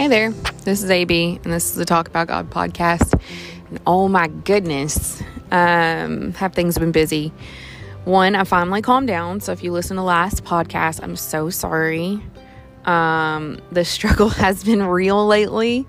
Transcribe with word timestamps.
Hey 0.00 0.08
there, 0.08 0.30
this 0.64 0.82
is 0.82 0.88
AB, 0.88 1.40
and 1.44 1.52
this 1.52 1.66
is 1.66 1.74
the 1.74 1.84
Talk 1.84 2.08
About 2.08 2.26
God 2.26 2.48
podcast. 2.48 3.20
And 3.68 3.78
oh 3.86 4.08
my 4.08 4.28
goodness, 4.28 5.22
um, 5.50 6.32
have 6.32 6.54
things 6.54 6.78
been 6.78 6.90
busy. 6.90 7.34
One, 8.06 8.34
I 8.34 8.44
finally 8.44 8.80
calmed 8.80 9.08
down. 9.08 9.40
So 9.40 9.52
if 9.52 9.62
you 9.62 9.72
listen 9.72 9.98
to 9.98 10.02
last 10.02 10.42
podcast, 10.42 11.02
I'm 11.02 11.16
so 11.16 11.50
sorry. 11.50 12.18
Um, 12.86 13.60
the 13.72 13.84
struggle 13.84 14.30
has 14.30 14.64
been 14.64 14.82
real 14.82 15.26
lately. 15.26 15.86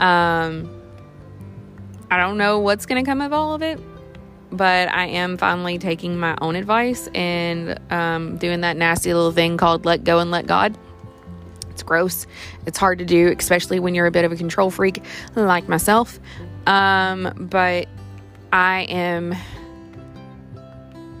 Um, 0.00 0.68
I 2.10 2.16
don't 2.18 2.36
know 2.36 2.58
what's 2.58 2.84
going 2.84 3.04
to 3.04 3.08
come 3.08 3.20
of 3.20 3.32
all 3.32 3.54
of 3.54 3.62
it, 3.62 3.78
but 4.50 4.92
I 4.92 5.06
am 5.06 5.36
finally 5.36 5.78
taking 5.78 6.18
my 6.18 6.36
own 6.40 6.56
advice 6.56 7.08
and 7.14 7.78
um, 7.92 8.38
doing 8.38 8.62
that 8.62 8.76
nasty 8.76 9.14
little 9.14 9.30
thing 9.30 9.56
called 9.56 9.84
let 9.84 10.02
go 10.02 10.18
and 10.18 10.32
let 10.32 10.48
God. 10.48 10.76
It's 11.70 11.82
gross. 11.82 12.26
It's 12.66 12.78
hard 12.78 12.98
to 12.98 13.04
do, 13.04 13.34
especially 13.38 13.80
when 13.80 13.94
you're 13.94 14.06
a 14.06 14.10
bit 14.10 14.24
of 14.24 14.32
a 14.32 14.36
control 14.36 14.70
freak 14.70 15.02
like 15.34 15.68
myself. 15.68 16.18
Um, 16.66 17.32
but 17.38 17.88
I 18.52 18.82
am 18.82 19.34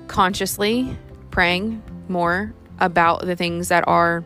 consciously 0.08 0.96
praying 1.30 1.82
more 2.08 2.52
about 2.80 3.24
the 3.24 3.36
things 3.36 3.68
that 3.68 3.84
are 3.86 4.24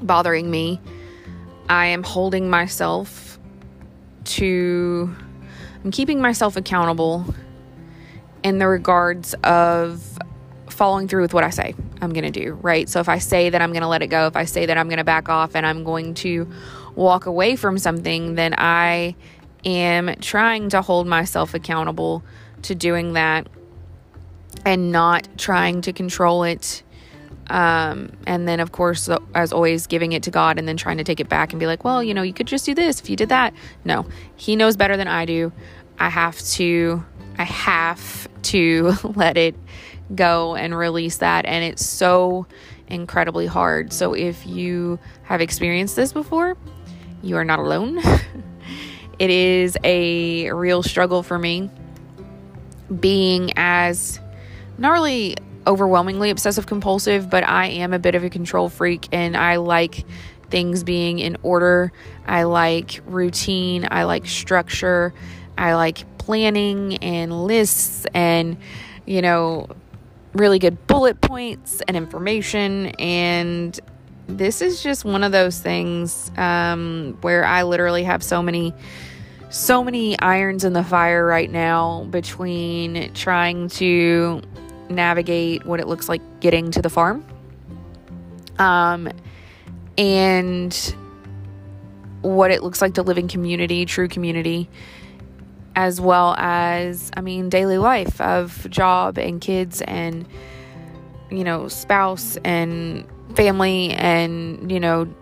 bothering 0.00 0.50
me. 0.50 0.80
I 1.68 1.86
am 1.86 2.02
holding 2.02 2.50
myself 2.50 3.38
to, 4.24 5.14
I'm 5.84 5.90
keeping 5.90 6.20
myself 6.20 6.56
accountable 6.56 7.34
in 8.42 8.58
the 8.58 8.66
regards 8.66 9.34
of 9.44 10.18
following 10.68 11.06
through 11.06 11.22
with 11.22 11.34
what 11.34 11.44
I 11.44 11.50
say 11.50 11.74
I'm 12.02 12.12
going 12.12 12.30
to 12.30 12.30
do, 12.30 12.54
right? 12.54 12.88
So 12.88 12.98
if 13.00 13.08
I 13.08 13.18
say 13.18 13.48
that 13.48 13.62
I'm 13.62 13.70
going 13.70 13.82
to 13.82 13.88
let 13.88 14.02
it 14.02 14.08
go, 14.08 14.26
if 14.26 14.36
I 14.36 14.44
say 14.44 14.66
that 14.66 14.76
I'm 14.76 14.88
going 14.88 14.98
to 14.98 15.04
back 15.04 15.28
off 15.28 15.54
and 15.54 15.64
I'm 15.64 15.84
going 15.84 16.14
to 16.14 16.50
walk 16.96 17.26
away 17.26 17.54
from 17.54 17.78
something, 17.78 18.34
then 18.34 18.54
I 18.58 19.14
am 19.64 20.14
trying 20.16 20.68
to 20.70 20.82
hold 20.82 21.06
myself 21.06 21.54
accountable 21.54 22.24
to 22.62 22.74
doing 22.74 23.12
that 23.12 23.46
and 24.64 24.90
not 24.90 25.28
trying 25.38 25.80
to 25.82 25.92
control 25.92 26.42
it. 26.42 26.82
Um, 27.48 28.12
and 28.26 28.48
then, 28.48 28.58
of 28.58 28.72
course, 28.72 29.08
as 29.34 29.52
always, 29.52 29.86
giving 29.86 30.12
it 30.12 30.24
to 30.24 30.30
God 30.30 30.58
and 30.58 30.66
then 30.66 30.76
trying 30.76 30.98
to 30.98 31.04
take 31.04 31.20
it 31.20 31.28
back 31.28 31.52
and 31.52 31.60
be 31.60 31.66
like, 31.66 31.84
well, 31.84 32.02
you 32.02 32.14
know, 32.14 32.22
you 32.22 32.32
could 32.32 32.46
just 32.46 32.66
do 32.66 32.74
this 32.74 33.00
if 33.00 33.08
you 33.08 33.16
did 33.16 33.28
that. 33.28 33.54
No, 33.84 34.06
He 34.36 34.56
knows 34.56 34.76
better 34.76 34.96
than 34.96 35.08
I 35.08 35.24
do. 35.24 35.52
I 35.98 36.08
have 36.08 36.40
to, 36.40 37.04
I 37.38 37.44
have 37.44 38.28
to 38.42 38.94
let 39.04 39.36
it 39.36 39.54
go 40.14 40.54
and 40.54 40.76
release 40.76 41.18
that. 41.18 41.46
And 41.46 41.64
it's 41.64 41.84
so 41.84 42.46
incredibly 42.88 43.46
hard. 43.46 43.92
So 43.92 44.14
if 44.14 44.46
you 44.46 44.98
have 45.24 45.40
experienced 45.40 45.96
this 45.96 46.12
before, 46.12 46.56
you 47.22 47.36
are 47.36 47.44
not 47.44 47.58
alone. 47.58 47.98
it 49.18 49.30
is 49.30 49.76
a 49.84 50.50
real 50.52 50.82
struggle 50.82 51.22
for 51.22 51.38
me 51.38 51.70
being 53.00 53.52
as 53.56 54.20
not 54.78 54.90
really 54.90 55.36
overwhelmingly 55.66 56.30
obsessive 56.30 56.66
compulsive, 56.66 57.30
but 57.30 57.44
I 57.44 57.66
am 57.66 57.92
a 57.92 57.98
bit 57.98 58.14
of 58.14 58.24
a 58.24 58.30
control 58.30 58.68
freak 58.68 59.08
and 59.12 59.36
I 59.36 59.56
like 59.56 60.04
things 60.50 60.84
being 60.84 61.18
in 61.18 61.36
order. 61.42 61.92
I 62.26 62.42
like 62.44 63.00
routine. 63.06 63.88
I 63.90 64.04
like 64.04 64.26
structure. 64.26 65.14
I 65.56 65.74
like 65.74 66.18
planning 66.18 66.96
and 66.98 67.46
lists 67.46 68.06
and, 68.12 68.56
you 69.06 69.22
know, 69.22 69.68
really 70.34 70.58
good 70.58 70.86
bullet 70.86 71.20
points 71.20 71.82
and 71.86 71.96
information. 71.96 72.86
And 72.98 73.78
this 74.26 74.62
is 74.62 74.82
just 74.82 75.04
one 75.04 75.24
of 75.24 75.32
those 75.32 75.60
things 75.60 76.30
um, 76.36 77.18
where 77.20 77.44
I 77.44 77.62
literally 77.64 78.04
have 78.04 78.22
so 78.22 78.42
many, 78.42 78.72
so 79.50 79.84
many 79.84 80.18
irons 80.18 80.64
in 80.64 80.72
the 80.72 80.84
fire 80.84 81.26
right 81.26 81.50
now 81.50 82.04
between 82.04 83.12
trying 83.14 83.68
to 83.70 84.42
navigate 84.88 85.64
what 85.66 85.80
it 85.80 85.86
looks 85.86 86.08
like 86.08 86.22
getting 86.40 86.70
to 86.70 86.82
the 86.82 86.90
farm. 86.90 87.24
Um, 88.58 89.10
and 89.98 90.94
what 92.22 92.50
it 92.50 92.62
looks 92.62 92.80
like 92.80 92.94
to 92.94 93.02
live 93.02 93.18
in 93.18 93.28
community, 93.28 93.84
true 93.84 94.08
community, 94.08 94.68
as 95.74 96.00
well 96.00 96.34
as, 96.38 97.10
I 97.16 97.20
mean, 97.20 97.48
daily 97.48 97.78
life 97.78 98.20
of 98.20 98.68
job 98.70 99.18
and 99.18 99.40
kids 99.40 99.80
and, 99.82 100.26
you 101.30 101.44
know, 101.44 101.68
spouse 101.68 102.36
and 102.44 103.06
family 103.34 103.92
and, 103.92 104.70
you 104.70 104.78
know, 104.78 105.12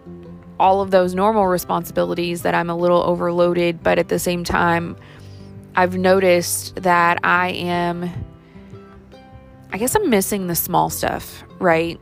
all 0.58 0.82
of 0.82 0.90
those 0.90 1.14
normal 1.14 1.46
responsibilities 1.46 2.42
that 2.42 2.54
I'm 2.54 2.68
a 2.68 2.76
little 2.76 3.02
overloaded, 3.02 3.82
but 3.82 3.98
at 3.98 4.08
the 4.08 4.18
same 4.18 4.44
time, 4.44 4.96
I've 5.74 5.96
noticed 5.96 6.76
that 6.82 7.20
I 7.24 7.50
am, 7.50 8.10
I 9.72 9.78
guess 9.78 9.94
I'm 9.94 10.10
missing 10.10 10.48
the 10.48 10.56
small 10.56 10.90
stuff, 10.90 11.44
right? 11.60 11.98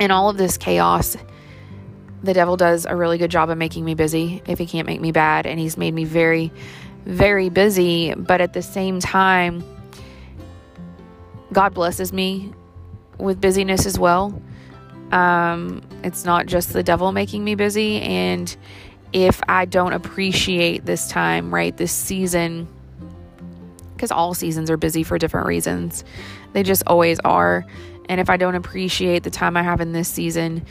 In 0.00 0.10
all 0.10 0.30
of 0.30 0.36
this 0.36 0.56
chaos, 0.56 1.16
the 2.22 2.32
devil 2.32 2.56
does 2.56 2.86
a 2.86 2.96
really 2.96 3.18
good 3.18 3.30
job 3.30 3.50
of 3.50 3.58
making 3.58 3.84
me 3.84 3.94
busy 3.94 4.40
if 4.46 4.58
he 4.58 4.64
can't 4.64 4.86
make 4.86 5.00
me 5.00 5.12
bad, 5.12 5.44
and 5.46 5.60
he's 5.60 5.76
made 5.76 5.92
me 5.92 6.04
very 6.04 6.50
very 7.04 7.48
busy, 7.48 8.14
but 8.14 8.40
at 8.40 8.52
the 8.52 8.62
same 8.62 9.00
time, 9.00 9.62
God 11.52 11.74
blesses 11.74 12.12
me 12.12 12.52
with 13.18 13.40
busyness 13.40 13.86
as 13.86 13.98
well. 13.98 14.40
Um, 15.12 15.82
it's 16.02 16.24
not 16.24 16.46
just 16.46 16.72
the 16.72 16.82
devil 16.82 17.12
making 17.12 17.44
me 17.44 17.54
busy. 17.54 18.00
And 18.00 18.54
if 19.12 19.40
I 19.48 19.64
don't 19.64 19.92
appreciate 19.92 20.84
this 20.86 21.08
time, 21.08 21.54
right, 21.54 21.76
this 21.76 21.92
season, 21.92 22.66
because 23.94 24.10
all 24.10 24.34
seasons 24.34 24.70
are 24.70 24.76
busy 24.76 25.02
for 25.02 25.18
different 25.18 25.46
reasons, 25.46 26.04
they 26.52 26.62
just 26.62 26.82
always 26.86 27.20
are. 27.20 27.64
And 28.08 28.20
if 28.20 28.28
I 28.28 28.36
don't 28.36 28.54
appreciate 28.54 29.22
the 29.22 29.30
time 29.30 29.56
I 29.56 29.62
have 29.62 29.80
in 29.80 29.92
this 29.92 30.08
season, 30.08 30.66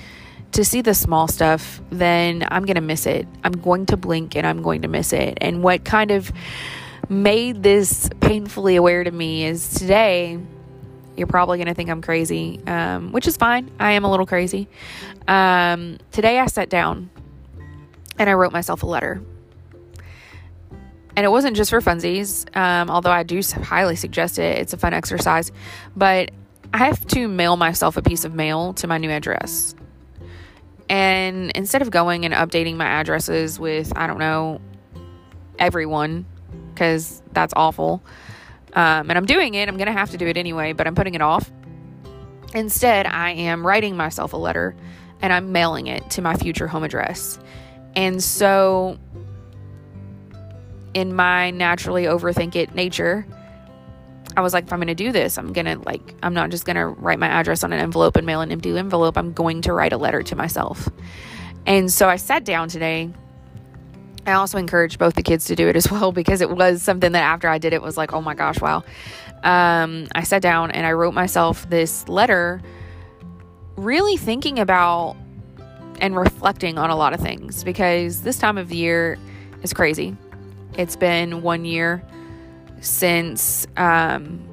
to 0.53 0.63
see 0.63 0.81
the 0.81 0.93
small 0.93 1.27
stuff, 1.27 1.81
then 1.89 2.47
I'm 2.49 2.65
going 2.65 2.75
to 2.75 2.81
miss 2.81 3.05
it. 3.05 3.27
I'm 3.43 3.53
going 3.53 3.85
to 3.87 3.97
blink 3.97 4.35
and 4.35 4.45
I'm 4.45 4.61
going 4.61 4.83
to 4.83 4.87
miss 4.87 5.13
it. 5.13 5.37
And 5.41 5.63
what 5.63 5.83
kind 5.83 6.11
of 6.11 6.31
made 7.09 7.63
this 7.63 8.09
painfully 8.21 8.75
aware 8.75 9.03
to 9.03 9.11
me 9.11 9.45
is 9.45 9.73
today, 9.73 10.39
you're 11.17 11.27
probably 11.27 11.57
going 11.57 11.67
to 11.67 11.73
think 11.73 11.89
I'm 11.89 12.01
crazy, 12.01 12.59
um, 12.65 13.11
which 13.11 13.27
is 13.27 13.37
fine. 13.37 13.71
I 13.79 13.91
am 13.93 14.03
a 14.03 14.11
little 14.11 14.25
crazy. 14.25 14.67
Um, 15.27 15.97
today, 16.11 16.39
I 16.39 16.47
sat 16.47 16.69
down 16.69 17.09
and 18.17 18.29
I 18.29 18.33
wrote 18.33 18.51
myself 18.51 18.83
a 18.83 18.87
letter. 18.87 19.21
And 21.15 21.23
it 21.23 21.29
wasn't 21.29 21.55
just 21.55 21.69
for 21.69 21.79
funsies, 21.79 22.55
um, 22.55 22.89
although 22.89 23.11
I 23.11 23.21
do 23.21 23.41
highly 23.43 23.95
suggest 23.95 24.39
it. 24.39 24.57
It's 24.57 24.73
a 24.73 24.77
fun 24.77 24.93
exercise. 24.93 25.51
But 25.95 26.31
I 26.73 26.79
have 26.79 27.05
to 27.07 27.27
mail 27.27 27.55
myself 27.55 27.97
a 27.97 28.01
piece 28.01 28.25
of 28.25 28.33
mail 28.33 28.73
to 28.75 28.87
my 28.87 28.97
new 28.97 29.11
address. 29.11 29.75
And 30.89 31.51
instead 31.51 31.81
of 31.81 31.91
going 31.91 32.25
and 32.25 32.33
updating 32.33 32.75
my 32.75 32.85
addresses 32.85 33.59
with, 33.59 33.91
I 33.95 34.07
don't 34.07 34.19
know, 34.19 34.61
everyone, 35.57 36.25
because 36.73 37.21
that's 37.31 37.53
awful, 37.55 38.03
um, 38.73 39.09
and 39.09 39.17
I'm 39.17 39.25
doing 39.25 39.53
it, 39.53 39.69
I'm 39.69 39.77
going 39.77 39.87
to 39.87 39.93
have 39.93 40.11
to 40.11 40.17
do 40.17 40.27
it 40.27 40.37
anyway, 40.37 40.73
but 40.73 40.87
I'm 40.87 40.95
putting 40.95 41.13
it 41.13 41.21
off. 41.21 41.51
Instead, 42.53 43.05
I 43.05 43.31
am 43.31 43.65
writing 43.65 43.95
myself 43.95 44.33
a 44.33 44.37
letter 44.37 44.75
and 45.21 45.31
I'm 45.31 45.51
mailing 45.51 45.87
it 45.87 46.09
to 46.11 46.21
my 46.21 46.35
future 46.35 46.67
home 46.67 46.83
address. 46.83 47.39
And 47.95 48.21
so, 48.21 48.97
in 50.93 51.15
my 51.15 51.51
naturally 51.51 52.03
overthink 52.03 52.55
it 52.55 52.75
nature, 52.75 53.25
I 54.35 54.41
was 54.41 54.53
like, 54.53 54.65
if 54.65 54.73
I'm 54.73 54.79
going 54.79 54.87
to 54.87 54.95
do 54.95 55.11
this, 55.11 55.37
I'm 55.37 55.53
going 55.53 55.65
to 55.65 55.77
like, 55.79 56.15
I'm 56.23 56.33
not 56.33 56.49
just 56.49 56.65
going 56.65 56.75
to 56.75 56.87
write 56.87 57.19
my 57.19 57.27
address 57.27 57.63
on 57.63 57.71
an 57.71 57.79
envelope 57.79 58.15
and 58.15 58.25
mail 58.25 58.41
an 58.41 58.51
empty 58.51 58.75
envelope. 58.77 59.17
I'm 59.17 59.33
going 59.33 59.61
to 59.63 59.73
write 59.73 59.93
a 59.93 59.97
letter 59.97 60.23
to 60.23 60.35
myself. 60.35 60.89
And 61.65 61.91
so 61.91 62.09
I 62.09 62.15
sat 62.15 62.43
down 62.43 62.69
today. 62.69 63.11
I 64.25 64.33
also 64.33 64.57
encouraged 64.57 64.99
both 64.99 65.15
the 65.15 65.23
kids 65.23 65.45
to 65.45 65.55
do 65.55 65.67
it 65.67 65.75
as 65.75 65.91
well 65.91 66.11
because 66.11 66.41
it 66.41 66.49
was 66.49 66.81
something 66.81 67.11
that 67.11 67.23
after 67.23 67.47
I 67.47 67.57
did 67.57 67.73
it 67.73 67.81
was 67.81 67.97
like, 67.97 68.13
oh 68.13 68.21
my 68.21 68.33
gosh, 68.33 68.59
wow. 68.59 68.83
Um, 69.43 70.07
I 70.15 70.23
sat 70.23 70.41
down 70.41 70.71
and 70.71 70.85
I 70.85 70.93
wrote 70.93 71.13
myself 71.13 71.69
this 71.69 72.07
letter, 72.07 72.61
really 73.75 74.17
thinking 74.17 74.57
about 74.57 75.17
and 75.99 76.15
reflecting 76.15 76.77
on 76.77 76.89
a 76.89 76.95
lot 76.95 77.13
of 77.13 77.19
things 77.19 77.63
because 77.63 78.21
this 78.23 78.39
time 78.39 78.57
of 78.57 78.71
year 78.71 79.17
is 79.61 79.73
crazy. 79.73 80.15
It's 80.77 80.95
been 80.95 81.43
one 81.43 81.65
year 81.65 82.03
since 82.83 83.65
um, 83.77 84.45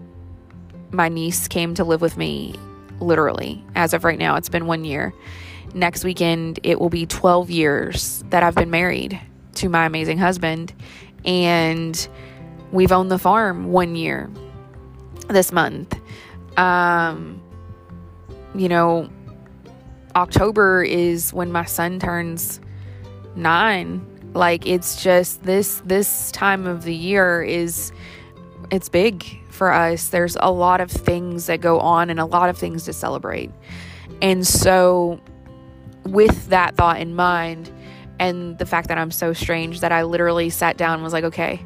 my 0.92 1.08
niece 1.08 1.48
came 1.48 1.74
to 1.74 1.84
live 1.84 2.00
with 2.00 2.16
me, 2.16 2.54
literally. 3.00 3.64
As 3.74 3.92
of 3.92 4.04
right 4.04 4.18
now, 4.18 4.36
it's 4.36 4.48
been 4.48 4.66
one 4.66 4.84
year. 4.84 5.12
Next 5.74 6.04
weekend, 6.04 6.60
it 6.62 6.80
will 6.80 6.90
be 6.90 7.06
12 7.06 7.50
years 7.50 8.24
that 8.30 8.42
I've 8.42 8.54
been 8.54 8.70
married 8.70 9.20
to 9.54 9.68
my 9.68 9.84
amazing 9.84 10.18
husband. 10.18 10.72
And 11.24 12.08
we've 12.72 12.92
owned 12.92 13.10
the 13.10 13.18
farm 13.18 13.72
one 13.72 13.96
year 13.96 14.30
this 15.28 15.50
month. 15.52 15.98
Um, 16.56 17.42
you 18.54 18.68
know, 18.68 19.08
October 20.14 20.82
is 20.84 21.32
when 21.32 21.50
my 21.50 21.64
son 21.64 21.98
turns 21.98 22.60
nine. 23.34 24.06
Like 24.34 24.66
it's 24.66 25.02
just 25.02 25.42
this 25.42 25.82
this 25.84 26.30
time 26.30 26.66
of 26.66 26.84
the 26.84 26.94
year 26.94 27.42
is 27.42 27.90
it's 28.70 28.88
big 28.88 29.24
for 29.50 29.72
us. 29.72 30.08
There's 30.08 30.36
a 30.40 30.50
lot 30.50 30.80
of 30.80 30.90
things 30.90 31.46
that 31.46 31.60
go 31.60 31.80
on 31.80 32.10
and 32.10 32.20
a 32.20 32.24
lot 32.24 32.48
of 32.48 32.58
things 32.58 32.84
to 32.84 32.92
celebrate. 32.92 33.50
And 34.22 34.46
so 34.46 35.20
with 36.04 36.48
that 36.48 36.76
thought 36.76 37.00
in 37.00 37.14
mind 37.14 37.70
and 38.18 38.58
the 38.58 38.66
fact 38.66 38.88
that 38.88 38.98
I'm 38.98 39.10
so 39.10 39.32
strange 39.32 39.80
that 39.80 39.92
I 39.92 40.02
literally 40.02 40.50
sat 40.50 40.76
down 40.76 40.94
and 40.94 41.02
was 41.02 41.12
like, 41.12 41.24
"Okay, 41.24 41.64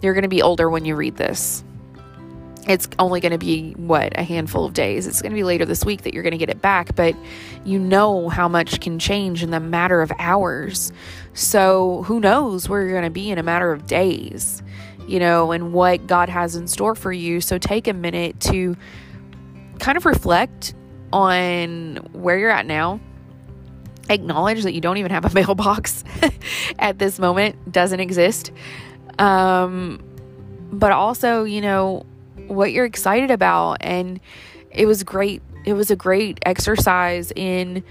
you're 0.00 0.14
going 0.14 0.22
to 0.22 0.28
be 0.28 0.42
older 0.42 0.70
when 0.70 0.84
you 0.84 0.94
read 0.96 1.16
this." 1.16 1.64
it's 2.68 2.88
only 2.98 3.20
going 3.20 3.32
to 3.32 3.38
be 3.38 3.72
what 3.72 4.16
a 4.16 4.22
handful 4.22 4.64
of 4.64 4.72
days. 4.72 5.06
It's 5.06 5.20
going 5.20 5.32
to 5.32 5.36
be 5.36 5.42
later 5.42 5.64
this 5.64 5.84
week 5.84 6.02
that 6.02 6.14
you're 6.14 6.22
going 6.22 6.32
to 6.32 6.38
get 6.38 6.50
it 6.50 6.62
back, 6.62 6.94
but 6.94 7.16
you 7.64 7.78
know 7.78 8.28
how 8.28 8.48
much 8.48 8.80
can 8.80 8.98
change 8.98 9.42
in 9.42 9.50
the 9.50 9.60
matter 9.60 10.00
of 10.00 10.12
hours. 10.18 10.92
So, 11.34 12.02
who 12.04 12.20
knows 12.20 12.68
where 12.68 12.82
you're 12.82 12.92
going 12.92 13.04
to 13.04 13.10
be 13.10 13.30
in 13.30 13.38
a 13.38 13.42
matter 13.42 13.72
of 13.72 13.86
days, 13.86 14.62
you 15.06 15.18
know, 15.18 15.52
and 15.52 15.72
what 15.72 16.06
God 16.06 16.28
has 16.28 16.56
in 16.56 16.66
store 16.66 16.94
for 16.94 17.12
you. 17.12 17.40
So, 17.40 17.58
take 17.58 17.88
a 17.88 17.92
minute 17.92 18.40
to 18.40 18.76
kind 19.78 19.96
of 19.96 20.06
reflect 20.06 20.74
on 21.12 21.96
where 22.12 22.38
you're 22.38 22.50
at 22.50 22.66
now. 22.66 23.00
Acknowledge 24.08 24.62
that 24.64 24.74
you 24.74 24.80
don't 24.80 24.96
even 24.96 25.10
have 25.10 25.24
a 25.24 25.34
mailbox 25.34 26.04
at 26.78 26.98
this 26.98 27.18
moment, 27.18 27.72
doesn't 27.72 28.00
exist. 28.00 28.52
Um, 29.18 30.02
but 30.72 30.92
also, 30.92 31.44
you 31.44 31.60
know, 31.60 32.06
what 32.46 32.72
you're 32.72 32.86
excited 32.86 33.30
about. 33.30 33.78
And 33.80 34.20
it 34.70 34.86
was 34.86 35.02
great. 35.02 35.42
It 35.64 35.74
was 35.74 35.90
a 35.90 35.96
great 35.96 36.38
exercise 36.44 37.32
in 37.36 37.84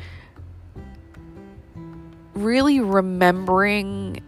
really 2.33 2.79
remembering 2.79 4.21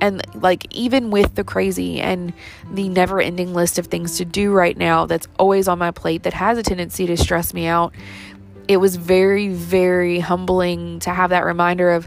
and 0.00 0.22
like 0.34 0.72
even 0.74 1.10
with 1.10 1.34
the 1.34 1.44
crazy 1.44 2.00
and 2.00 2.32
the 2.72 2.88
never 2.88 3.20
ending 3.20 3.54
list 3.54 3.78
of 3.78 3.86
things 3.86 4.16
to 4.18 4.24
do 4.24 4.52
right 4.52 4.76
now 4.76 5.06
that's 5.06 5.26
always 5.38 5.68
on 5.68 5.78
my 5.78 5.90
plate 5.90 6.22
that 6.22 6.32
has 6.32 6.58
a 6.58 6.62
tendency 6.62 7.06
to 7.06 7.16
stress 7.16 7.52
me 7.52 7.66
out 7.66 7.92
it 8.68 8.76
was 8.76 8.96
very 8.96 9.48
very 9.48 10.20
humbling 10.20 10.98
to 11.00 11.10
have 11.10 11.30
that 11.30 11.44
reminder 11.44 11.90
of 11.90 12.06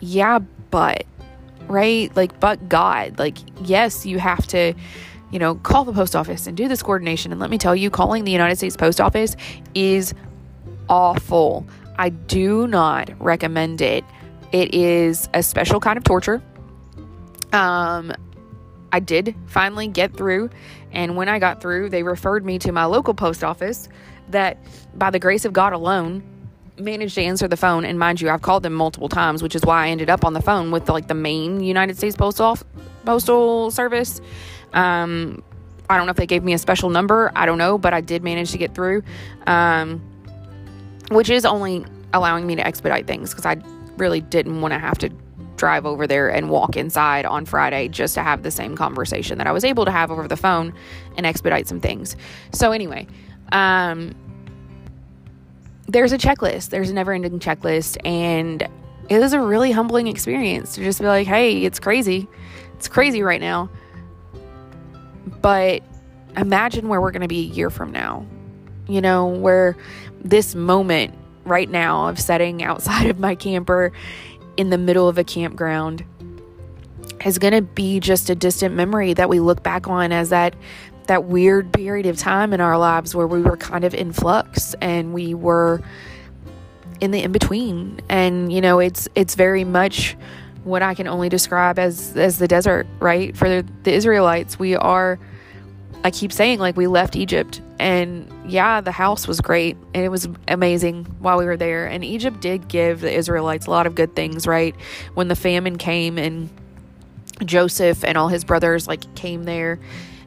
yeah 0.00 0.38
but 0.70 1.04
right 1.66 2.14
like 2.16 2.38
but 2.40 2.68
god 2.68 3.18
like 3.18 3.36
yes 3.66 4.06
you 4.06 4.18
have 4.18 4.46
to 4.46 4.72
you 5.30 5.38
know, 5.38 5.56
call 5.56 5.84
the 5.84 5.92
post 5.92 6.16
office 6.16 6.46
and 6.46 6.56
do 6.56 6.68
this 6.68 6.82
coordination. 6.82 7.32
And 7.32 7.40
let 7.40 7.50
me 7.50 7.58
tell 7.58 7.76
you, 7.76 7.90
calling 7.90 8.24
the 8.24 8.32
United 8.32 8.56
States 8.56 8.76
Post 8.76 9.00
Office 9.00 9.36
is 9.74 10.14
awful. 10.88 11.66
I 11.98 12.10
do 12.10 12.66
not 12.66 13.10
recommend 13.20 13.80
it. 13.80 14.04
It 14.52 14.74
is 14.74 15.28
a 15.34 15.42
special 15.42 15.80
kind 15.80 15.98
of 15.98 16.04
torture. 16.04 16.42
Um, 17.52 18.12
I 18.92 19.00
did 19.00 19.34
finally 19.46 19.88
get 19.88 20.16
through, 20.16 20.50
and 20.92 21.16
when 21.16 21.28
I 21.28 21.38
got 21.38 21.60
through, 21.60 21.90
they 21.90 22.02
referred 22.02 22.44
me 22.44 22.58
to 22.60 22.72
my 22.72 22.84
local 22.86 23.14
post 23.14 23.44
office 23.44 23.88
that, 24.30 24.58
by 24.98 25.10
the 25.10 25.18
grace 25.18 25.44
of 25.44 25.52
God 25.52 25.72
alone, 25.72 26.22
managed 26.78 27.16
to 27.16 27.22
answer 27.22 27.48
the 27.48 27.56
phone. 27.56 27.84
And 27.84 27.98
mind 27.98 28.20
you, 28.20 28.30
I've 28.30 28.42
called 28.42 28.62
them 28.62 28.72
multiple 28.72 29.08
times, 29.08 29.42
which 29.42 29.54
is 29.54 29.62
why 29.62 29.86
I 29.86 29.88
ended 29.88 30.08
up 30.08 30.24
on 30.24 30.32
the 30.32 30.42
phone 30.42 30.70
with 30.70 30.88
like 30.88 31.08
the 31.08 31.14
main 31.14 31.60
United 31.60 31.96
States 31.98 32.16
Postal 32.16 32.58
Postal 33.04 33.70
Service 33.70 34.20
um, 34.72 35.42
I 35.90 35.96
don't 35.96 36.06
know 36.06 36.10
if 36.10 36.16
they 36.16 36.26
gave 36.26 36.44
me 36.44 36.52
a 36.52 36.58
special 36.58 36.90
number. 36.90 37.32
I 37.34 37.46
don't 37.46 37.58
know, 37.58 37.78
but 37.78 37.94
I 37.94 38.00
did 38.00 38.22
manage 38.22 38.50
to 38.52 38.58
get 38.58 38.74
through, 38.74 39.02
um, 39.46 40.02
which 41.10 41.30
is 41.30 41.44
only 41.44 41.84
allowing 42.12 42.46
me 42.46 42.56
to 42.56 42.66
expedite 42.66 43.06
things 43.06 43.30
because 43.30 43.46
I 43.46 43.56
really 43.96 44.20
didn't 44.20 44.60
want 44.60 44.72
to 44.72 44.78
have 44.78 44.98
to 44.98 45.10
drive 45.58 45.84
over 45.84 46.06
there 46.06 46.28
and 46.28 46.48
walk 46.48 46.76
inside 46.76 47.26
on 47.26 47.44
Friday 47.44 47.88
just 47.88 48.14
to 48.14 48.22
have 48.22 48.42
the 48.42 48.50
same 48.50 48.76
conversation 48.76 49.38
that 49.38 49.46
I 49.46 49.52
was 49.52 49.64
able 49.64 49.84
to 49.84 49.90
have 49.90 50.10
over 50.10 50.26
the 50.26 50.36
phone 50.36 50.72
and 51.16 51.26
expedite 51.26 51.68
some 51.68 51.80
things. 51.80 52.16
So, 52.52 52.72
anyway, 52.72 53.06
um, 53.52 54.14
there's 55.86 56.12
a 56.12 56.18
checklist, 56.18 56.70
there's 56.70 56.90
a 56.90 56.94
never 56.94 57.12
ending 57.12 57.38
checklist, 57.38 57.98
and 58.06 58.66
it 59.08 59.18
was 59.18 59.32
a 59.32 59.40
really 59.40 59.72
humbling 59.72 60.06
experience 60.06 60.74
to 60.74 60.82
just 60.82 61.00
be 61.00 61.06
like, 61.06 61.26
hey, 61.26 61.64
it's 61.64 61.78
crazy. 61.78 62.28
It's 62.76 62.88
crazy 62.88 63.22
right 63.22 63.40
now. 63.40 63.70
But 65.40 65.82
imagine 66.36 66.88
where 66.88 67.00
we're 67.00 67.10
going 67.10 67.22
to 67.22 67.28
be 67.28 67.40
a 67.40 67.54
year 67.54 67.70
from 67.70 67.90
now. 67.90 68.26
You 68.86 69.00
know, 69.00 69.26
where 69.26 69.76
this 70.20 70.54
moment 70.54 71.14
right 71.44 71.70
now 71.70 72.08
of 72.08 72.18
setting 72.18 72.62
outside 72.62 73.06
of 73.06 73.18
my 73.18 73.34
camper 73.34 73.92
in 74.58 74.68
the 74.68 74.76
middle 74.76 75.08
of 75.08 75.16
a 75.16 75.24
campground 75.24 76.04
is 77.24 77.38
going 77.38 77.54
to 77.54 77.62
be 77.62 78.00
just 78.00 78.28
a 78.28 78.34
distant 78.34 78.74
memory 78.74 79.14
that 79.14 79.30
we 79.30 79.40
look 79.40 79.62
back 79.62 79.88
on 79.88 80.12
as 80.12 80.28
that 80.28 80.54
that 81.06 81.24
weird 81.24 81.72
period 81.72 82.04
of 82.04 82.18
time 82.18 82.52
in 82.52 82.60
our 82.60 82.76
lives 82.76 83.14
where 83.14 83.26
we 83.26 83.40
were 83.40 83.56
kind 83.56 83.84
of 83.84 83.94
in 83.94 84.12
flux 84.12 84.74
and 84.82 85.14
we 85.14 85.32
were 85.32 85.80
in 87.00 87.12
the 87.12 87.22
in 87.22 87.32
between 87.32 87.98
and 88.10 88.52
you 88.52 88.60
know 88.60 88.78
it's 88.78 89.08
it's 89.14 89.34
very 89.34 89.64
much 89.64 90.16
what 90.64 90.82
I 90.82 90.94
can 90.94 91.08
only 91.08 91.28
describe 91.28 91.78
as 91.78 92.16
as 92.16 92.38
the 92.38 92.48
desert, 92.48 92.86
right? 93.00 93.36
For 93.36 93.48
the, 93.48 93.66
the 93.84 93.92
Israelites, 93.92 94.58
we 94.58 94.76
are 94.76 95.18
I 96.04 96.10
keep 96.10 96.32
saying 96.32 96.58
like 96.58 96.76
we 96.76 96.86
left 96.86 97.16
Egypt 97.16 97.60
and 97.78 98.30
yeah, 98.46 98.80
the 98.80 98.92
house 98.92 99.26
was 99.26 99.40
great 99.40 99.76
and 99.94 100.04
it 100.04 100.08
was 100.08 100.28
amazing 100.46 101.04
while 101.18 101.38
we 101.38 101.44
were 101.44 101.56
there. 101.56 101.86
And 101.86 102.04
Egypt 102.04 102.40
did 102.40 102.68
give 102.68 103.00
the 103.00 103.12
Israelites 103.12 103.66
a 103.66 103.70
lot 103.70 103.86
of 103.86 103.94
good 103.94 104.14
things, 104.14 104.46
right? 104.46 104.74
When 105.14 105.28
the 105.28 105.36
famine 105.36 105.76
came 105.76 106.18
and 106.18 106.48
Joseph 107.44 108.04
and 108.04 108.16
all 108.16 108.28
his 108.28 108.44
brothers 108.44 108.86
like 108.86 109.14
came 109.14 109.44
there 109.44 109.78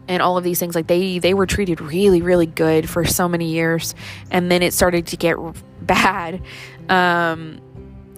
and 0.07 0.21
all 0.21 0.37
of 0.37 0.43
these 0.43 0.59
things 0.59 0.75
like 0.75 0.87
they 0.87 1.19
they 1.19 1.33
were 1.33 1.45
treated 1.45 1.79
really 1.81 2.21
really 2.21 2.45
good 2.45 2.89
for 2.89 3.05
so 3.05 3.27
many 3.27 3.51
years 3.51 3.95
and 4.29 4.51
then 4.51 4.61
it 4.63 4.73
started 4.73 5.07
to 5.07 5.17
get 5.17 5.37
bad 5.81 6.41
um 6.89 7.59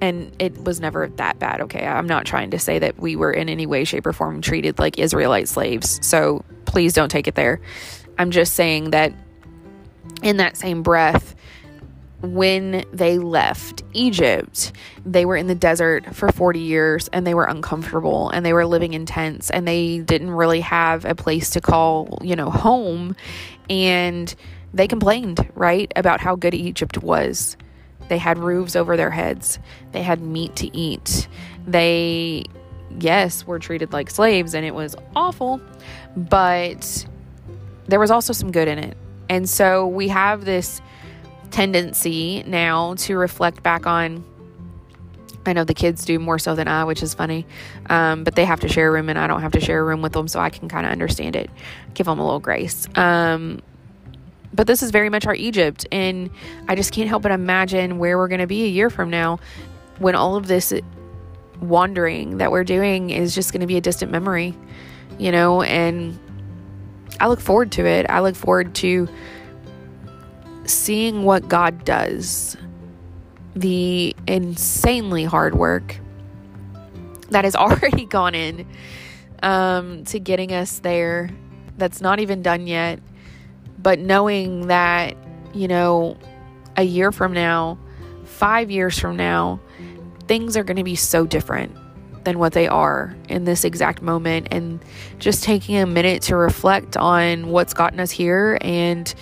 and 0.04 0.36
it 0.38 0.62
was 0.64 0.82
never 0.82 1.08
that 1.08 1.40
bad 1.40 1.62
okay 1.62 1.86
i'm 1.86 2.08
not 2.08 2.26
trying 2.26 2.52
to 2.52 2.60
say 2.60 2.78
that 2.78 3.00
we 3.00 3.16
were 3.16 3.32
in 3.32 3.48
any 3.48 3.66
way 3.66 3.84
shape 3.86 4.06
or 4.06 4.14
form 4.14 4.42
treated 4.42 4.78
like 4.78 5.00
israelite 5.00 5.48
slaves 5.48 6.00
so 6.06 6.44
please 6.66 6.94
don't 6.94 7.10
take 7.10 7.28
it 7.28 7.36
there 7.36 7.62
i'm 8.18 8.32
just 8.32 8.54
saying 8.54 8.92
that 8.92 9.14
in 10.22 10.38
that 10.38 10.58
same 10.58 10.84
breath 10.84 11.36
when 12.22 12.86
they 12.94 13.20
left 13.20 13.84
Egypt, 13.92 14.72
they 15.06 15.26
were 15.26 15.36
in 15.36 15.48
the 15.48 15.56
desert 15.56 16.16
for 16.16 16.32
40 16.32 16.58
years 16.58 17.10
and 17.10 17.28
they 17.28 17.34
were 17.34 17.44
uncomfortable 17.44 18.30
and 18.30 18.46
they 18.46 18.54
were 18.54 18.66
living 18.66 18.94
in 18.94 19.06
tents 19.06 19.50
and 19.50 19.68
they 19.68 20.00
didn't 20.00 20.32
really 20.32 20.62
have 20.62 21.04
a 21.04 21.16
place 21.16 21.50
to 21.50 21.60
call, 21.60 22.18
you 22.22 22.38
know, 22.38 22.50
home. 22.50 23.14
And 23.70 24.34
they 24.74 24.88
complained, 24.88 25.52
right, 25.54 25.92
about 25.98 26.22
how 26.22 26.38
good 26.38 26.54
Egypt 26.54 27.04
was. 27.04 27.58
They 28.10 28.18
had 28.18 28.38
roofs 28.38 28.76
over 28.76 28.98
their 28.98 29.12
heads. 29.12 29.60
They 29.92 30.04
had 30.04 30.22
meat 30.22 30.56
to 30.58 30.76
eat. 30.76 31.28
They, 31.66 32.46
yes, 33.00 33.48
were 33.48 33.60
treated 33.60 33.94
like 33.94 34.10
slaves 34.10 34.54
and 34.54 34.66
it 34.66 34.76
was 34.76 34.96
awful, 35.16 35.62
but 36.16 37.06
there 37.88 38.00
was 38.00 38.12
also 38.12 38.34
some 38.34 38.52
good 38.52 38.68
in 38.68 38.80
it. 38.80 38.98
And 39.30 39.50
so 39.50 39.88
we 39.88 40.10
have 40.10 40.46
this 40.46 40.82
tendency 41.52 42.44
now 42.46 42.96
to 42.96 43.16
reflect 43.16 43.64
back 43.64 43.88
on. 43.88 44.24
I 45.46 45.54
know 45.54 45.64
the 45.64 45.74
kids 45.74 46.06
do 46.06 46.20
more 46.20 46.40
so 46.40 46.56
than 46.56 46.68
I, 46.68 46.86
which 46.86 47.04
is 47.04 47.14
funny. 47.14 47.46
Um, 47.90 48.24
but 48.24 48.36
they 48.36 48.46
have 48.46 48.62
to 48.62 48.70
share 48.70 48.90
a 48.90 48.92
room 48.92 49.10
and 49.10 49.20
I 49.20 49.28
don't 49.28 49.42
have 49.42 49.52
to 49.54 49.60
share 49.60 49.82
a 49.82 49.84
room 49.84 50.02
with 50.02 50.14
them, 50.14 50.28
so 50.28 50.40
I 50.40 50.50
can 50.50 50.70
kind 50.70 50.86
of 50.86 50.92
understand 50.92 51.36
it. 51.36 51.50
Give 51.94 52.06
them 52.06 52.20
a 52.20 52.24
little 52.24 52.40
grace. 52.40 52.88
Um, 52.96 53.62
but 54.54 54.68
this 54.68 54.84
is 54.84 54.92
very 54.92 55.10
much 55.10 55.26
our 55.26 55.36
Egypt. 55.36 55.86
And 55.92 56.30
I 56.68 56.76
just 56.76 56.94
can't 56.94 57.10
help 57.10 57.24
but 57.24 57.32
imagine 57.32 57.98
where 57.98 58.18
we're 58.18 58.28
going 58.28 58.42
to 58.42 58.48
be 58.48 58.64
a 58.64 58.70
year 58.70 58.90
from 58.90 59.10
now 59.10 59.40
when 59.98 60.16
all 60.16 60.36
of 60.36 60.48
this 60.48 60.74
wandering 61.60 62.38
that 62.38 62.52
we're 62.52 62.64
doing 62.64 63.10
is 63.10 63.34
just 63.34 63.52
going 63.52 63.62
to 63.62 63.68
be 63.68 63.78
a 63.78 63.82
distant 63.82 64.12
memory, 64.12 64.56
you 65.18 65.32
know? 65.32 65.62
And 65.62 66.20
I 67.20 67.28
look 67.28 67.40
forward 67.40 67.72
to 67.74 67.86
it. 67.86 68.06
I 68.10 68.20
look 68.22 68.36
forward 68.36 68.76
to 68.76 69.10
seeing 70.66 71.24
what 71.24 71.48
God 71.48 71.84
does, 71.84 72.56
the 73.56 74.16
insanely 74.28 75.26
hard 75.26 75.56
work 75.56 76.00
that 77.30 77.44
has 77.44 77.56
already 77.56 78.06
gone 78.06 78.36
in 78.36 78.68
um, 79.42 80.04
to 80.06 80.20
getting 80.20 80.54
us 80.54 80.80
there, 80.80 81.30
that's 81.78 82.02
not 82.02 82.20
even 82.20 82.44
done 82.44 82.68
yet 82.68 83.00
but 83.84 84.00
knowing 84.00 84.68
that, 84.68 85.16
you 85.54 85.68
know, 85.68 86.18
a 86.78 86.84
year 86.84 87.12
from 87.12 87.34
now, 87.34 87.78
five 88.24 88.72
years 88.72 88.98
from 88.98 89.16
now, 89.18 89.60
things 90.28 90.58
are 90.58 90.64
going 90.64 90.78
to 90.78 90.84
be 90.84 90.96
so 90.96 91.28
different 91.28 91.76
than 92.24 92.40
what 92.40 92.54
they 92.54 92.68
are 92.68 93.16
in 93.28 93.44
this 93.44 93.66
exact 93.66 94.02
moment. 94.02 94.48
And 94.50 94.84
just 95.20 95.44
taking 95.44 95.78
a 95.78 95.86
minute 95.86 96.22
to 96.24 96.36
reflect 96.38 96.96
on 96.98 97.50
what's 97.50 97.74
gotten 97.74 98.00
us 98.00 98.10
here 98.10 98.58
and 98.62 99.14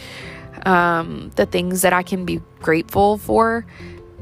um, 0.65 1.31
the 1.35 1.47
things 1.47 1.81
that 1.81 1.93
I 1.93 2.03
can 2.03 2.25
be 2.25 2.39
grateful 2.59 3.17
for 3.17 3.65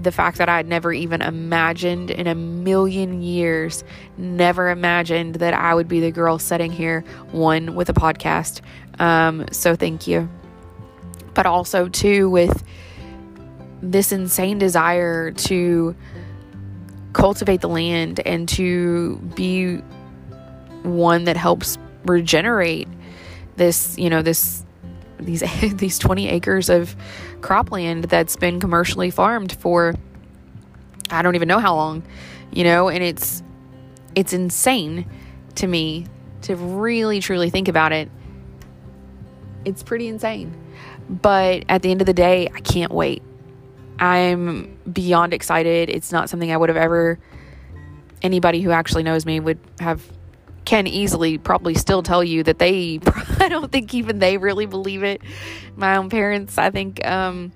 the 0.01 0.11
fact 0.11 0.37
that 0.37 0.47
I'd 0.47 0.67
never 0.67 0.93
even 0.93 1.21
imagined 1.21 2.09
in 2.09 2.27
a 2.27 2.35
million 2.35 3.21
years, 3.21 3.83
never 4.17 4.69
imagined 4.69 5.35
that 5.35 5.53
I 5.53 5.75
would 5.75 5.87
be 5.87 5.99
the 5.99 6.11
girl 6.11 6.39
sitting 6.39 6.71
here, 6.71 7.03
one 7.31 7.75
with 7.75 7.89
a 7.89 7.93
podcast. 7.93 8.61
Um, 8.99 9.45
so 9.51 9.75
thank 9.75 10.07
you. 10.07 10.29
But 11.33 11.45
also, 11.45 11.89
too, 11.89 12.29
with 12.29 12.63
this 13.81 14.11
insane 14.11 14.57
desire 14.57 15.31
to 15.31 15.95
cultivate 17.13 17.61
the 17.61 17.69
land 17.69 18.19
and 18.25 18.47
to 18.49 19.17
be 19.35 19.77
one 20.83 21.25
that 21.25 21.37
helps 21.37 21.77
regenerate 22.05 22.87
this, 23.57 23.97
you 23.97 24.09
know, 24.09 24.21
this 24.21 24.63
these 25.19 25.43
these 25.75 25.99
20 25.99 26.29
acres 26.29 26.69
of 26.69 26.95
cropland 27.41 28.09
that's 28.09 28.35
been 28.35 28.59
commercially 28.59 29.09
farmed 29.09 29.53
for 29.53 29.95
I 31.09 31.21
don't 31.21 31.35
even 31.35 31.47
know 31.47 31.59
how 31.59 31.75
long, 31.75 32.03
you 32.51 32.63
know, 32.63 32.89
and 32.89 33.03
it's 33.03 33.43
it's 34.15 34.33
insane 34.33 35.09
to 35.55 35.67
me 35.67 36.05
to 36.41 36.55
really 36.55 37.19
truly 37.19 37.49
think 37.49 37.67
about 37.67 37.91
it. 37.91 38.09
It's 39.65 39.83
pretty 39.83 40.07
insane. 40.07 40.55
But 41.09 41.65
at 41.67 41.81
the 41.81 41.91
end 41.91 42.01
of 42.01 42.07
the 42.07 42.13
day, 42.13 42.49
I 42.53 42.61
can't 42.61 42.91
wait. 42.91 43.23
I'm 43.97 44.77
beyond 44.91 45.33
excited. 45.33 45.89
It's 45.89 46.11
not 46.11 46.29
something 46.29 46.51
I 46.51 46.57
would 46.57 46.69
have 46.69 46.77
ever 46.77 47.19
anybody 48.21 48.61
who 48.61 48.71
actually 48.71 49.03
knows 49.03 49.25
me 49.25 49.39
would 49.39 49.59
have 49.79 50.05
can 50.69 50.85
easily 50.85 51.39
probably 51.39 51.73
still 51.73 52.03
tell 52.03 52.23
you 52.23 52.43
that 52.43 52.59
they 52.59 52.99
I 53.39 53.49
don't 53.49 53.71
think 53.71 53.95
even 53.95 54.19
they 54.19 54.37
really 54.37 54.67
believe 54.67 55.01
it. 55.01 55.19
My 55.75 55.95
own 55.95 56.11
parents, 56.11 56.59
I 56.59 56.69
think, 56.69 57.03
um, 57.07 57.51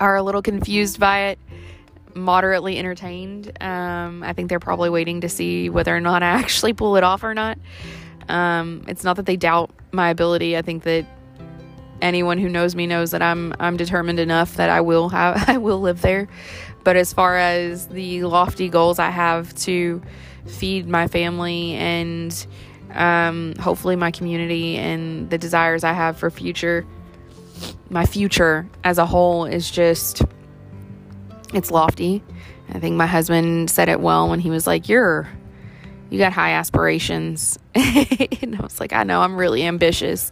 are 0.00 0.16
a 0.16 0.22
little 0.22 0.40
confused 0.40 0.98
by 0.98 1.26
it, 1.26 1.38
moderately 2.14 2.78
entertained. 2.78 3.52
Um, 3.62 4.22
I 4.22 4.32
think 4.32 4.48
they're 4.48 4.60
probably 4.60 4.88
waiting 4.88 5.20
to 5.20 5.28
see 5.28 5.68
whether 5.68 5.94
or 5.94 6.00
not 6.00 6.22
I 6.22 6.28
actually 6.40 6.72
pull 6.72 6.96
it 6.96 7.04
off 7.04 7.22
or 7.22 7.34
not. 7.34 7.58
Um, 8.30 8.86
it's 8.88 9.04
not 9.04 9.16
that 9.16 9.26
they 9.26 9.36
doubt 9.36 9.70
my 9.92 10.08
ability. 10.08 10.56
I 10.56 10.62
think 10.62 10.84
that 10.84 11.04
anyone 12.00 12.38
who 12.38 12.48
knows 12.48 12.74
me 12.74 12.86
knows 12.86 13.10
that 13.10 13.20
I'm 13.20 13.52
I'm 13.60 13.76
determined 13.76 14.20
enough 14.20 14.56
that 14.56 14.70
I 14.70 14.80
will 14.80 15.10
have 15.10 15.44
I 15.50 15.58
will 15.58 15.82
live 15.82 16.00
there. 16.00 16.28
But 16.84 16.96
as 16.96 17.12
far 17.12 17.36
as 17.36 17.88
the 17.88 18.24
lofty 18.24 18.68
goals 18.68 18.98
I 18.98 19.10
have 19.10 19.54
to 19.60 20.02
feed 20.46 20.86
my 20.86 21.08
family 21.08 21.72
and 21.74 22.46
um, 22.92 23.54
hopefully 23.56 23.96
my 23.96 24.10
community 24.10 24.76
and 24.76 25.30
the 25.30 25.38
desires 25.38 25.82
I 25.82 25.92
have 25.92 26.18
for 26.18 26.30
future, 26.30 26.86
my 27.90 28.06
future 28.06 28.68
as 28.84 28.98
a 28.98 29.06
whole 29.06 29.46
is 29.46 29.70
just, 29.70 30.22
it's 31.52 31.70
lofty. 31.70 32.22
I 32.72 32.78
think 32.78 32.96
my 32.96 33.06
husband 33.06 33.70
said 33.70 33.88
it 33.88 34.00
well 34.00 34.28
when 34.28 34.40
he 34.40 34.50
was 34.50 34.66
like, 34.66 34.88
You're, 34.88 35.28
you 36.10 36.18
got 36.18 36.32
high 36.32 36.52
aspirations. 36.52 37.58
and 37.74 38.56
I 38.56 38.62
was 38.62 38.80
like, 38.80 38.92
I 38.92 39.02
know, 39.02 39.20
I'm 39.20 39.36
really 39.36 39.64
ambitious. 39.64 40.30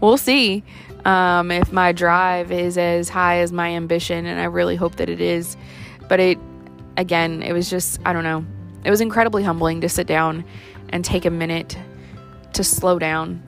We'll 0.00 0.16
see 0.16 0.62
um, 1.04 1.50
if 1.50 1.72
my 1.72 1.92
drive 1.92 2.52
is 2.52 2.78
as 2.78 3.08
high 3.08 3.38
as 3.38 3.52
my 3.52 3.70
ambition, 3.70 4.26
and 4.26 4.40
I 4.40 4.44
really 4.44 4.76
hope 4.76 4.96
that 4.96 5.08
it 5.08 5.20
is. 5.20 5.56
But 6.08 6.20
it, 6.20 6.38
again, 6.96 7.42
it 7.42 7.52
was 7.52 7.68
just, 7.68 8.00
I 8.04 8.12
don't 8.12 8.24
know, 8.24 8.44
it 8.84 8.90
was 8.90 9.00
incredibly 9.00 9.42
humbling 9.42 9.80
to 9.80 9.88
sit 9.88 10.06
down 10.06 10.44
and 10.90 11.04
take 11.04 11.24
a 11.24 11.30
minute 11.30 11.76
to 12.52 12.64
slow 12.64 12.98
down 12.98 13.42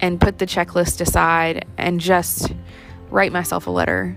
and 0.00 0.20
put 0.20 0.38
the 0.38 0.46
checklist 0.46 1.00
aside 1.00 1.66
and 1.76 2.00
just 2.00 2.52
write 3.10 3.32
myself 3.32 3.66
a 3.66 3.70
letter 3.70 4.16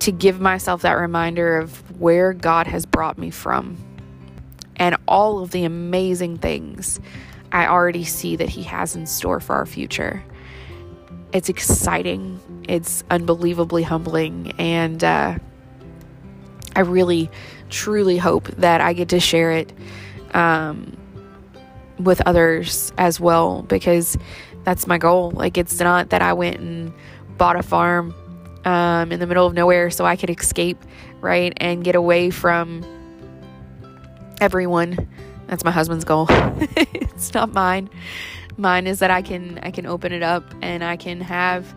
to 0.00 0.12
give 0.12 0.40
myself 0.40 0.82
that 0.82 0.92
reminder 0.92 1.58
of 1.58 1.98
where 2.00 2.32
God 2.32 2.66
has 2.66 2.84
brought 2.84 3.18
me 3.18 3.30
from 3.30 3.76
and 4.76 4.96
all 5.08 5.38
of 5.38 5.50
the 5.50 5.64
amazing 5.64 6.38
things 6.38 7.00
I 7.52 7.66
already 7.66 8.04
see 8.04 8.36
that 8.36 8.48
He 8.48 8.62
has 8.64 8.94
in 8.94 9.06
store 9.06 9.40
for 9.40 9.54
our 9.54 9.66
future. 9.66 10.22
It's 11.32 11.48
exciting, 11.48 12.40
it's 12.68 13.02
unbelievably 13.10 13.84
humbling, 13.84 14.52
and 14.58 15.02
uh, 15.02 15.38
I 16.76 16.80
really 16.80 17.30
truly 17.70 18.18
hope 18.18 18.48
that 18.48 18.80
I 18.80 18.92
get 18.92 19.08
to 19.08 19.18
share 19.18 19.50
it 19.50 19.72
um, 20.34 20.96
with 21.98 22.20
others 22.26 22.92
as 22.98 23.18
well 23.18 23.62
because 23.62 24.18
that's 24.64 24.86
my 24.86 24.98
goal. 24.98 25.30
Like, 25.30 25.56
it's 25.56 25.80
not 25.80 26.10
that 26.10 26.20
I 26.20 26.34
went 26.34 26.58
and 26.58 26.92
bought 27.38 27.56
a 27.56 27.62
farm 27.62 28.14
um, 28.66 29.10
in 29.10 29.20
the 29.20 29.26
middle 29.26 29.46
of 29.46 29.54
nowhere 29.54 29.90
so 29.90 30.04
I 30.04 30.16
could 30.16 30.28
escape, 30.28 30.78
right, 31.20 31.52
and 31.56 31.82
get 31.82 31.94
away 31.94 32.30
from 32.30 32.84
everyone. 34.40 35.08
That's 35.46 35.64
my 35.64 35.70
husband's 35.70 36.04
goal. 36.04 36.26
it's 36.30 37.32
not 37.32 37.52
mine. 37.52 37.88
Mine 38.58 38.86
is 38.86 38.98
that 38.98 39.10
I 39.10 39.22
can 39.22 39.58
I 39.62 39.70
can 39.70 39.86
open 39.86 40.12
it 40.12 40.22
up 40.22 40.44
and 40.62 40.82
I 40.82 40.96
can 40.96 41.20
have 41.20 41.74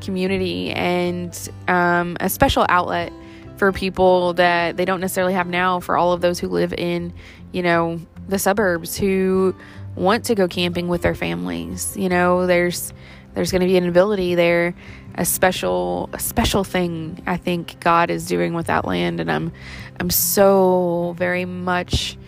community 0.00 0.72
and 0.72 1.50
um, 1.68 2.16
a 2.20 2.28
special 2.28 2.66
outlet 2.68 3.12
for 3.56 3.72
people 3.72 4.34
that 4.34 4.76
they 4.76 4.84
don't 4.84 5.00
necessarily 5.00 5.34
have 5.34 5.46
now 5.46 5.80
for 5.80 5.96
all 5.96 6.12
of 6.12 6.20
those 6.20 6.38
who 6.38 6.48
live 6.48 6.72
in, 6.72 7.12
you 7.52 7.62
know, 7.62 8.00
the 8.28 8.38
suburbs 8.38 8.96
who 8.96 9.54
want 9.94 10.24
to 10.26 10.34
go 10.34 10.46
camping 10.46 10.88
with 10.88 11.02
their 11.02 11.14
families. 11.14 11.96
You 11.96 12.08
know, 12.08 12.46
there's 12.46 12.92
there's 13.34 13.50
going 13.50 13.60
to 13.60 13.66
be 13.66 13.76
an 13.76 13.86
ability 13.86 14.34
there, 14.34 14.74
a 15.14 15.24
special 15.24 16.10
a 16.12 16.18
special 16.18 16.64
thing 16.64 17.22
I 17.26 17.36
think 17.36 17.80
God 17.80 18.10
is 18.10 18.26
doing 18.26 18.54
with 18.54 18.66
that 18.66 18.84
land 18.84 19.20
and 19.20 19.30
I'm 19.30 19.52
I'm 19.98 20.10
so 20.10 21.14
very 21.16 21.44
much 21.44 22.18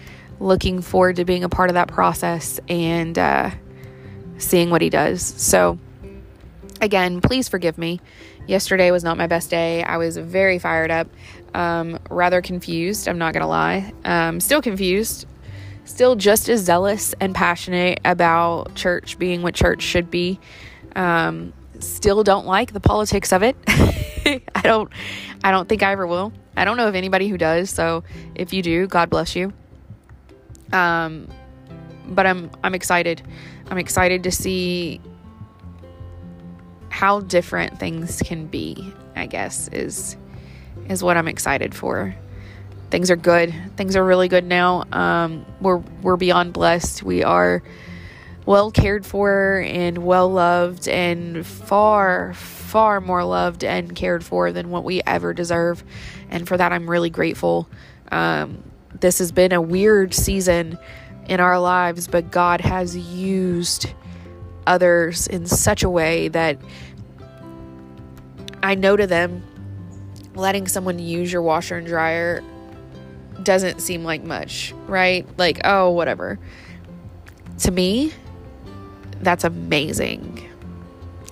looking 0.40 0.80
forward 0.80 1.16
to 1.16 1.25
being 1.25 1.44
a 1.44 1.49
part 1.49 1.68
of 1.68 1.75
that 1.75 1.88
process 1.88 2.61
and 2.68 3.18
uh, 3.18 3.50
seeing 4.38 4.70
what 4.70 4.80
he 4.80 4.88
does. 4.88 5.23
So 5.23 5.78
again, 6.80 7.20
please 7.20 7.49
forgive 7.49 7.76
me 7.76 8.00
Yesterday 8.49 8.90
was 8.90 9.05
not 9.05 9.19
my 9.19 9.26
best 9.26 9.50
day. 9.50 9.83
I 9.83 9.99
was 9.99 10.17
very 10.17 10.59
fired 10.59 10.90
up, 10.90 11.07
um, 11.52 11.99
rather 12.09 12.40
confused. 12.40 13.07
I'm 13.07 13.19
not 13.19 13.35
going 13.35 13.43
to 13.43 13.47
lie. 13.47 13.93
Um, 14.07 14.40
still 14.40 14.62
confused, 14.62 15.26
still 15.85 16.17
just 16.17 16.49
as 16.49 16.62
zealous 16.62 17.14
and 17.21 17.35
passionate 17.35 18.00
about 18.07 18.75
church 18.75 19.19
being 19.19 19.43
what 19.43 19.55
church 19.55 19.83
should 19.83 20.11
be. 20.11 20.40
Um, 20.97 21.52
still 21.78 22.25
don't 22.25 22.47
like 22.47 22.73
the 22.73 22.81
politics 22.81 23.35
of 23.35 23.43
it. 23.43 23.55
I 23.69 24.62
don't. 24.62 24.90
I 25.45 25.50
don't 25.50 25.69
think 25.69 25.83
I 25.83 25.93
ever 25.93 26.07
will. 26.07 26.33
I 26.57 26.64
don't 26.64 26.78
know 26.78 26.88
of 26.88 26.95
anybody 26.95 27.28
who 27.28 27.37
does. 27.37 27.69
So 27.69 28.02
if 28.35 28.55
you 28.55 28.62
do, 28.62 28.87
God 28.87 29.11
bless 29.11 29.37
you. 29.37 29.52
Um, 30.73 31.28
but 32.09 32.26
I'm 32.26 32.50
I'm 32.64 32.75
excited. 32.75 33.21
I'm 33.71 33.78
excited 33.78 34.25
to 34.25 34.31
see 34.31 35.02
how 36.99 37.21
different 37.21 37.78
things 37.78 38.21
can 38.25 38.49
be, 38.49 38.93
I 39.14 39.26
guess, 39.26 39.69
is 39.69 40.17
is 40.88 41.00
what 41.00 41.17
I'm 41.17 41.28
excited 41.28 41.73
for. 41.73 42.12
Things 42.90 43.09
are 43.09 43.17
good. 43.17 43.55
Things 43.76 43.95
are 43.95 44.05
really 44.05 44.26
good 44.26 44.45
now. 44.45 44.83
Um, 44.90 45.47
we're 45.61 45.76
we're 46.02 46.17
beyond 46.17 46.55
blessed. 46.55 47.05
We 47.05 47.23
are 47.23 47.62
well 48.47 48.73
cared 48.73 49.07
for 49.07 49.62
and 49.64 49.99
well 49.99 50.28
loved 50.28 50.88
and 50.88 51.47
far 51.47 52.35
far 52.35 53.00
more 53.00 53.23
loved 53.23 53.62
and 53.62 53.95
cared 53.95 54.25
for 54.25 54.50
than 54.50 54.71
what 54.71 54.83
we 54.83 55.00
ever 55.07 55.33
deserve. 55.33 55.85
And 56.31 56.49
for 56.49 56.57
that 56.57 56.73
I'm 56.73 56.90
really 56.90 57.11
grateful. 57.11 57.69
Um, 58.11 58.64
this 58.99 59.21
has 59.21 59.31
been 59.31 59.52
a 59.52 59.62
weird 59.62 60.14
season 60.14 60.76
in 61.28 61.38
our 61.38 61.61
lives, 61.61 62.09
but 62.09 62.33
God 62.33 62.61
has 62.61 62.97
used 62.97 63.87
others 64.69 65.26
in 65.26 65.47
such 65.47 65.83
a 65.83 65.90
way 65.90 66.28
that 66.28 66.59
I 68.62 68.75
know 68.75 68.97
to 68.97 69.07
them 69.07 69.43
letting 70.35 70.69
someone 70.69 70.99
use 70.99 71.33
your 71.33 71.43
washer 71.43 71.77
and 71.77 71.87
dryer 71.87 72.43
doesn't 73.43 73.81
seem 73.81 74.05
like 74.05 74.23
much, 74.23 74.75
right? 74.87 75.27
Like, 75.38 75.61
oh, 75.65 75.91
whatever. 75.91 76.38
To 77.59 77.71
me, 77.71 78.12
that's 79.21 79.45
amazing. 79.45 80.49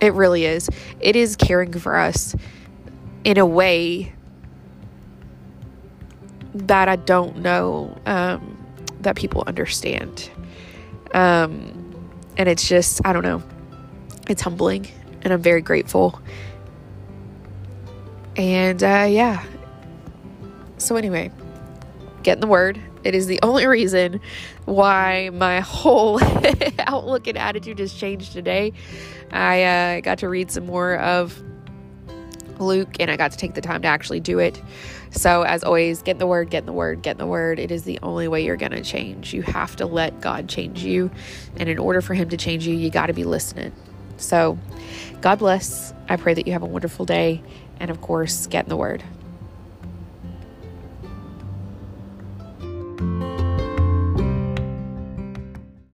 It 0.00 0.12
really 0.12 0.44
is. 0.44 0.68
It 1.00 1.16
is 1.16 1.36
caring 1.36 1.72
for 1.72 1.96
us 1.96 2.34
in 3.24 3.38
a 3.38 3.46
way 3.46 4.12
that 6.54 6.88
I 6.88 6.96
don't 6.96 7.38
know 7.38 7.96
um, 8.06 8.56
that 9.00 9.16
people 9.16 9.44
understand. 9.46 10.30
Um, 11.12 11.72
and 12.36 12.48
it's 12.48 12.68
just, 12.68 13.00
I 13.04 13.12
don't 13.12 13.22
know, 13.22 13.42
it's 14.28 14.42
humbling, 14.42 14.86
and 15.22 15.32
I'm 15.32 15.42
very 15.42 15.62
grateful. 15.62 16.20
And 18.36 18.82
uh, 18.82 19.06
yeah. 19.08 19.44
So, 20.78 20.96
anyway, 20.96 21.30
getting 22.22 22.40
the 22.40 22.46
word. 22.46 22.80
It 23.02 23.14
is 23.14 23.26
the 23.26 23.38
only 23.42 23.66
reason 23.66 24.20
why 24.64 25.30
my 25.32 25.60
whole 25.60 26.20
outlook 26.80 27.28
and 27.28 27.38
attitude 27.38 27.78
has 27.78 27.94
changed 27.94 28.32
today. 28.32 28.72
I 29.30 29.62
uh, 29.62 30.00
got 30.00 30.18
to 30.18 30.28
read 30.28 30.50
some 30.50 30.66
more 30.66 30.96
of 30.96 31.40
Luke, 32.58 32.96
and 32.98 33.10
I 33.10 33.16
got 33.16 33.32
to 33.32 33.38
take 33.38 33.54
the 33.54 33.60
time 33.60 33.82
to 33.82 33.88
actually 33.88 34.20
do 34.20 34.38
it. 34.38 34.60
So, 35.12 35.42
as 35.42 35.62
always, 35.62 36.02
get 36.02 36.12
in 36.12 36.18
the 36.18 36.26
word, 36.26 36.50
get 36.50 36.60
in 36.60 36.66
the 36.66 36.72
word, 36.72 37.02
get 37.02 37.12
in 37.12 37.18
the 37.18 37.26
word. 37.26 37.58
It 37.58 37.70
is 37.70 37.84
the 37.84 37.98
only 38.02 38.28
way 38.28 38.44
you're 38.44 38.56
going 38.56 38.72
to 38.72 38.82
change. 38.82 39.32
You 39.32 39.42
have 39.42 39.76
to 39.76 39.86
let 39.86 40.20
God 40.20 40.48
change 40.48 40.82
you. 40.82 41.10
And 41.56 41.68
in 41.68 41.78
order 41.78 42.00
for 42.00 42.14
Him 42.14 42.28
to 42.30 42.36
change 42.36 42.66
you, 42.66 42.74
you 42.74 42.90
got 42.90 43.06
to 43.06 43.12
be 43.12 43.24
listening. 43.24 43.72
So, 44.16 44.58
God 45.20 45.38
bless. 45.38 45.94
I 46.08 46.16
pray 46.16 46.34
that 46.34 46.46
you 46.46 46.52
have 46.52 46.62
a 46.62 46.66
wonderful 46.66 47.04
day. 47.04 47.42
And 47.78 47.90
of 47.90 48.00
course, 48.00 48.46
get 48.46 48.64
in 48.64 48.68
the 48.68 48.76
word. 48.76 49.02